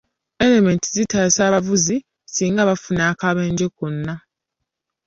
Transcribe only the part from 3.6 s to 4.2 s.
konna.